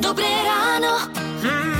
Dobré 0.00 0.28
ráno. 0.44 1.10
Mm. 1.42 1.77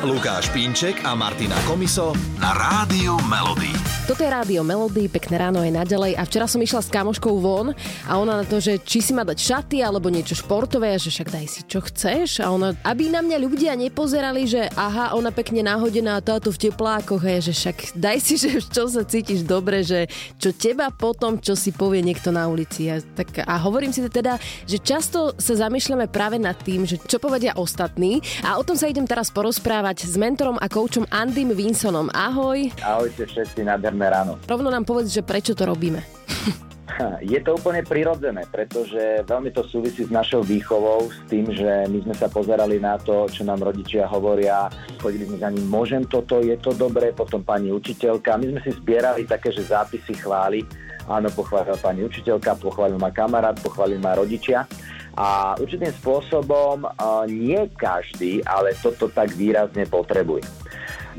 Lukáš 0.00 0.48
Pínček 0.56 1.04
a 1.04 1.12
Martina 1.12 1.60
Komiso 1.68 2.16
na 2.40 2.56
Rádiu 2.56 3.20
Melody. 3.28 3.68
Toto 4.08 4.26
je 4.26 4.32
rádio 4.32 4.66
Melody, 4.66 5.06
pekné 5.06 5.38
ráno 5.38 5.62
je 5.62 5.70
naďalej 5.70 6.18
a 6.18 6.26
včera 6.26 6.48
som 6.48 6.58
išla 6.58 6.82
s 6.82 6.90
kamoškou 6.90 7.36
von 7.36 7.76
a 8.08 8.12
ona 8.18 8.42
na 8.42 8.44
to, 8.48 8.58
že 8.58 8.80
či 8.82 9.04
si 9.04 9.12
má 9.14 9.22
dať 9.22 9.38
šaty 9.38 9.84
alebo 9.84 10.10
niečo 10.10 10.34
športové 10.34 10.96
a 10.96 10.98
že 10.98 11.14
však 11.14 11.28
daj 11.30 11.46
si 11.46 11.60
čo 11.68 11.78
chceš 11.84 12.42
a 12.42 12.50
ona, 12.50 12.74
aby 12.82 13.06
na 13.06 13.22
mňa 13.22 13.38
ľudia 13.38 13.76
nepozerali, 13.76 14.48
že 14.48 14.66
aha, 14.74 15.14
ona 15.14 15.30
pekne 15.30 15.62
náhodená 15.62 16.18
táto 16.26 16.50
v 16.50 16.58
teplákoch 16.58 17.22
a 17.22 17.38
je, 17.38 17.52
že 17.52 17.54
však 17.60 17.76
daj 17.94 18.18
si, 18.24 18.34
že 18.40 18.58
čo 18.66 18.88
sa 18.90 19.06
cítiš 19.06 19.46
dobre, 19.46 19.84
že 19.84 20.08
čo 20.40 20.50
teba 20.56 20.90
potom, 20.90 21.38
čo 21.38 21.54
si 21.54 21.70
povie 21.70 22.02
niekto 22.02 22.32
na 22.34 22.48
ulici. 22.48 22.90
A, 22.90 22.98
tak, 23.04 23.44
a 23.44 23.54
hovorím 23.62 23.94
si 23.94 24.02
teda, 24.08 24.40
že 24.66 24.82
často 24.82 25.36
sa 25.38 25.54
zamýšľame 25.54 26.10
práve 26.10 26.40
nad 26.40 26.58
tým, 26.58 26.82
že 26.82 26.98
čo 26.98 27.22
povedia 27.22 27.54
ostatní 27.54 28.24
a 28.42 28.58
o 28.58 28.66
tom 28.66 28.74
sa 28.74 28.90
idem 28.90 29.06
teraz 29.06 29.30
porozprávať 29.30 29.89
s 29.98 30.14
mentorom 30.14 30.54
a 30.62 30.70
koučom 30.70 31.08
Andym 31.10 31.50
Vinsonom. 31.50 32.06
Ahoj. 32.14 32.70
Ahojte 32.86 33.26
všetci, 33.26 33.66
nádherné 33.66 34.06
ráno. 34.06 34.38
Rovno 34.46 34.70
nám 34.70 34.86
povedz, 34.86 35.10
že 35.10 35.26
prečo 35.26 35.58
to 35.58 35.66
robíme. 35.66 35.98
Je 37.24 37.40
to 37.40 37.56
úplne 37.56 37.80
prirodzené, 37.80 38.44
pretože 38.52 39.24
veľmi 39.24 39.48
to 39.56 39.64
súvisí 39.64 40.04
s 40.04 40.12
našou 40.12 40.44
výchovou, 40.44 41.08
s 41.08 41.16
tým, 41.32 41.48
že 41.48 41.88
my 41.88 42.04
sme 42.04 42.12
sa 42.12 42.28
pozerali 42.28 42.76
na 42.76 43.00
to, 43.00 43.24
čo 43.24 43.40
nám 43.40 43.64
rodičia 43.64 44.04
hovoria, 44.04 44.68
chodili 45.00 45.24
sme 45.24 45.40
za 45.40 45.48
ním, 45.48 45.64
môžem 45.64 46.04
toto, 46.04 46.44
je 46.44 46.52
to 46.60 46.76
dobré, 46.76 47.16
potom 47.16 47.40
pani 47.40 47.72
učiteľka. 47.72 48.36
My 48.36 48.52
sme 48.52 48.60
si 48.60 48.76
zbierali 48.76 49.24
také, 49.24 49.48
že 49.48 49.64
zápisy 49.70 50.12
chvály, 50.12 50.60
áno, 51.08 51.32
pochválila 51.32 51.80
pani 51.80 52.04
učiteľka, 52.04 52.60
pochválil 52.60 53.00
ma 53.00 53.08
kamarát, 53.08 53.56
pochválil 53.56 53.96
ma 53.96 54.12
rodičia. 54.12 54.68
A 55.18 55.58
určitým 55.58 55.90
spôsobom 55.98 56.86
nie 57.26 57.58
každý, 57.74 58.42
ale 58.46 58.74
toto 58.78 59.10
tak 59.10 59.34
výrazne 59.34 59.86
potrebuje. 59.86 60.46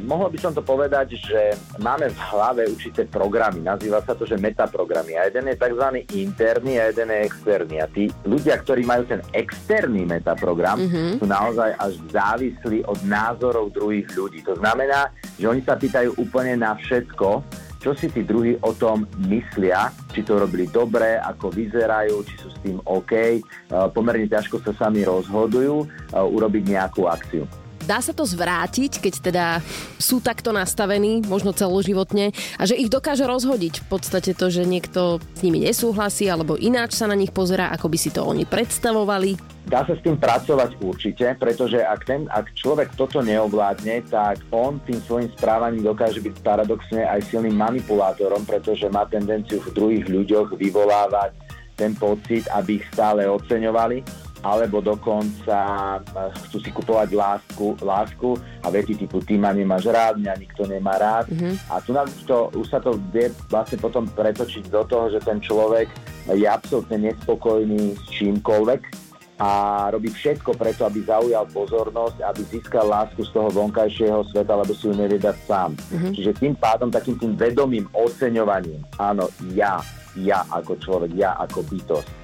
Mohol 0.02 0.34
by 0.34 0.40
som 0.40 0.56
to 0.56 0.64
povedať, 0.64 1.20
že 1.20 1.54
máme 1.84 2.08
v 2.10 2.20
hlave 2.32 2.64
určité 2.64 3.04
programy, 3.06 3.60
nazýva 3.60 4.00
sa 4.02 4.16
to, 4.16 4.24
že 4.24 4.40
metaprogramy. 4.40 5.20
A 5.20 5.28
jeden 5.28 5.52
je 5.52 5.60
tzv. 5.60 5.86
interný 6.16 6.80
a 6.80 6.90
jeden 6.90 7.12
je 7.12 7.28
externý. 7.28 7.76
A 7.84 7.92
tí 7.92 8.08
ľudia, 8.24 8.56
ktorí 8.64 8.88
majú 8.88 9.04
ten 9.06 9.20
externý 9.36 10.08
metaprogram, 10.08 10.80
mm-hmm. 10.80 11.20
sú 11.20 11.26
naozaj 11.28 11.76
až 11.76 11.94
závislí 12.08 12.88
od 12.88 12.98
názorov 13.04 13.76
druhých 13.76 14.08
ľudí. 14.16 14.40
To 14.48 14.56
znamená, 14.58 15.12
že 15.36 15.52
oni 15.52 15.62
sa 15.62 15.76
pýtajú 15.76 16.16
úplne 16.18 16.56
na 16.56 16.80
všetko, 16.80 17.44
čo 17.84 17.92
si 17.92 18.08
tí 18.10 18.24
druhí 18.24 18.56
o 18.64 18.72
tom 18.72 19.04
myslia, 19.28 19.92
či 20.12 20.28
to 20.28 20.38
robili 20.38 20.68
dobre, 20.68 21.16
ako 21.16 21.50
vyzerajú, 21.50 22.16
či 22.28 22.36
sú 22.36 22.52
s 22.52 22.58
tým 22.60 22.78
OK. 22.84 23.40
Pomerne 23.96 24.28
ťažko 24.28 24.60
sa 24.60 24.76
sami 24.76 25.08
rozhodujú 25.08 25.88
urobiť 26.12 26.64
nejakú 26.68 27.08
akciu. 27.08 27.48
Dá 27.82 27.98
sa 27.98 28.14
to 28.14 28.22
zvrátiť, 28.30 29.02
keď 29.02 29.14
teda 29.26 29.46
sú 29.98 30.22
takto 30.22 30.54
nastavení, 30.54 31.26
možno 31.26 31.50
celoživotne, 31.50 32.30
a 32.62 32.64
že 32.70 32.78
ich 32.78 32.94
dokáže 32.94 33.26
rozhodiť 33.26 33.82
v 33.82 33.88
podstate 33.90 34.38
to, 34.38 34.54
že 34.54 34.70
niekto 34.70 35.18
s 35.34 35.42
nimi 35.42 35.58
nesúhlasí 35.66 36.30
alebo 36.30 36.62
ináč 36.62 36.94
sa 36.94 37.10
na 37.10 37.18
nich 37.18 37.34
pozerá, 37.34 37.74
ako 37.74 37.90
by 37.90 37.98
si 37.98 38.14
to 38.14 38.22
oni 38.22 38.46
predstavovali? 38.46 39.62
Dá 39.66 39.86
sa 39.86 39.94
s 39.94 40.02
tým 40.02 40.18
pracovať 40.18 40.78
určite, 40.82 41.26
pretože 41.38 41.82
ak, 41.82 42.02
ten, 42.06 42.26
ak 42.34 42.54
človek 42.58 42.94
toto 42.98 43.22
neovládne, 43.22 44.10
tak 44.10 44.42
on 44.50 44.82
tým 44.86 44.98
svojim 45.06 45.30
správaním 45.38 45.86
dokáže 45.86 46.18
byť 46.22 46.36
paradoxne 46.42 47.06
aj 47.06 47.30
silným 47.30 47.58
manipulátorom, 47.58 48.42
pretože 48.46 48.90
má 48.90 49.06
tendenciu 49.06 49.62
v 49.62 49.74
druhých 49.74 50.06
ľuďoch 50.10 50.58
vyvolávať 50.58 51.34
ten 51.78 51.94
pocit, 51.98 52.46
aby 52.50 52.82
ich 52.82 52.86
stále 52.94 53.26
oceňovali 53.26 54.31
alebo 54.42 54.82
dokonca 54.82 55.58
eh, 56.02 56.30
chcú 56.48 56.58
si 56.62 56.70
kupovať 56.74 57.10
lásku, 57.14 57.78
lásku 57.82 58.30
a 58.66 58.68
veci 58.74 58.98
typu 58.98 59.22
ty 59.22 59.38
ma 59.38 59.54
nemáš 59.54 59.90
rád, 59.90 60.18
mňa 60.18 60.34
nikto 60.42 60.66
nemá 60.66 60.98
rád. 60.98 61.30
Mm-hmm. 61.30 61.54
A 61.70 61.76
tu 61.82 61.92
nás 61.94 62.10
to, 62.26 62.50
už 62.58 62.68
sa 62.70 62.82
to 62.82 62.98
vie 63.14 63.30
vlastne 63.50 63.78
potom 63.78 64.10
pretočiť 64.10 64.70
do 64.70 64.82
toho, 64.86 65.14
že 65.14 65.22
ten 65.22 65.38
človek 65.42 65.90
je 66.34 66.46
absolútne 66.46 67.12
nespokojný 67.12 67.98
s 67.98 68.04
čímkoľvek 68.18 69.12
a 69.42 69.50
robí 69.90 70.14
všetko 70.14 70.54
preto, 70.54 70.86
aby 70.86 71.02
zaujal 71.02 71.50
pozornosť, 71.50 72.22
aby 72.22 72.42
získal 72.46 72.86
lásku 72.86 73.26
z 73.26 73.34
toho 73.34 73.50
vonkajšieho 73.50 74.22
sveta, 74.30 74.54
lebo 74.54 74.70
si 74.78 74.86
ju 74.86 74.94
nevie 74.94 75.18
dať 75.18 75.38
sám. 75.50 75.74
Mm-hmm. 75.74 76.14
Čiže 76.14 76.32
tým 76.38 76.54
pádom 76.62 76.94
takým 76.94 77.18
tým 77.18 77.34
vedomým 77.34 77.90
oceňovaním, 77.90 78.86
áno, 79.02 79.26
ja, 79.58 79.82
ja 80.14 80.46
ako 80.54 80.78
človek, 80.78 81.18
ja 81.18 81.34
ako 81.42 81.66
bytosť, 81.66 82.21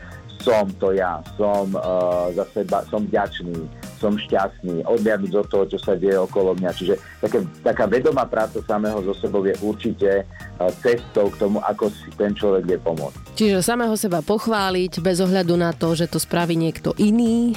som 0.47 0.63
to 0.79 0.95
ja, 0.95 1.19
som 1.35 1.75
uh, 1.75 2.31
za 2.31 2.47
seba, 2.55 2.79
som 2.87 3.03
vďačný, 3.03 3.67
som 3.99 4.15
šťastný, 4.15 4.87
odliadnúť 4.87 5.31
do 5.35 5.43
toho, 5.43 5.63
čo 5.67 5.75
sa 5.83 5.99
deje 5.99 6.15
okolo 6.15 6.55
mňa. 6.55 6.71
Čiže 6.71 6.95
také, 7.19 7.43
taká 7.67 7.83
vedomá 7.83 8.23
práca 8.23 8.63
samého 8.63 9.03
so 9.03 9.11
sebou 9.19 9.43
je 9.43 9.59
určite 9.59 10.23
uh, 10.23 10.71
cestou 10.79 11.27
k 11.27 11.43
tomu, 11.43 11.59
ako 11.59 11.91
si 11.91 12.07
ten 12.15 12.31
človek 12.31 12.63
vie 12.63 12.79
pomôcť. 12.79 13.35
Čiže 13.35 13.59
samého 13.59 13.99
seba 13.99 14.23
pochváliť 14.23 15.03
bez 15.03 15.19
ohľadu 15.19 15.59
na 15.59 15.75
to, 15.75 15.91
že 15.99 16.07
to 16.07 16.15
spraví 16.15 16.55
niekto 16.55 16.95
iný. 16.95 17.51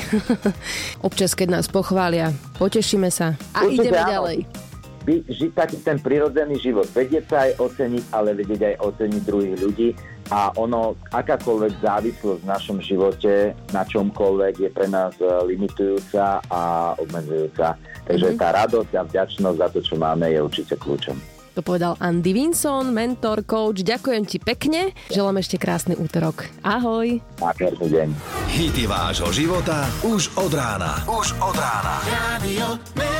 Občas, 1.06 1.38
keď 1.38 1.62
nás 1.62 1.70
pochvália, 1.70 2.34
potešíme 2.58 3.06
sa 3.14 3.38
a 3.54 3.70
určite 3.70 3.86
ideme 3.86 4.02
áno. 4.02 4.10
ďalej 4.10 4.69
by, 5.04 5.14
žiť 5.28 5.50
taký 5.56 5.76
ten 5.80 5.98
prirodzený 5.98 6.60
život, 6.60 6.88
vedieť 6.92 7.24
sa 7.28 7.36
aj 7.48 7.52
oceniť, 7.58 8.04
ale 8.12 8.36
vedieť 8.36 8.60
aj 8.74 8.76
oceniť 8.84 9.22
druhých 9.24 9.56
ľudí 9.60 9.88
a 10.30 10.54
ono, 10.54 10.94
akákoľvek 11.10 11.82
závislosť 11.82 12.40
v 12.46 12.50
našom 12.50 12.78
živote 12.78 13.50
na 13.74 13.82
čomkoľvek 13.82 14.54
je 14.62 14.70
pre 14.70 14.86
nás 14.86 15.10
e, 15.18 15.26
limitujúca 15.26 16.38
a 16.46 16.94
obmedzujúca. 17.02 17.74
Takže 18.06 18.26
mm-hmm. 18.30 18.40
tá 18.40 18.48
radosť 18.54 18.92
a 18.94 19.02
vďačnosť 19.10 19.58
za 19.58 19.68
to, 19.74 19.78
čo 19.82 19.94
máme, 19.98 20.30
je 20.30 20.38
určite 20.38 20.78
kľúčom. 20.78 21.18
To 21.58 21.66
povedal 21.66 21.98
Andy 21.98 22.30
Vinson, 22.30 22.94
mentor, 22.94 23.42
coach. 23.42 23.82
Ďakujem 23.82 24.22
ti 24.22 24.38
pekne. 24.38 24.94
Želám 25.10 25.42
ešte 25.42 25.58
krásny 25.58 25.98
útorok. 25.98 26.46
Ahoj. 26.62 27.18
Nádherný 27.42 27.86
deň. 27.90 28.08
Hity 28.54 28.86
vášho 28.86 29.34
života 29.34 29.90
už 30.06 30.30
od 30.38 30.54
rána. 30.54 31.02
Už 31.10 31.34
od 31.42 31.56
rána. 31.58 31.94
Radio 32.06 33.19